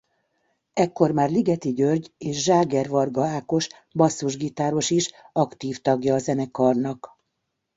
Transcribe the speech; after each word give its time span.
Ekkor 0.73 1.11
már 1.11 1.29
Ligeti 1.29 1.73
György 1.73 2.13
és 2.17 2.41
Zságer-Varga 2.41 3.25
Ákos 3.25 3.67
basszusgitáros 3.95 4.89
is 4.89 5.11
aktív 5.33 5.81
tagja 5.81 6.13
a 6.13 6.17
zenekarnak. 6.19 7.09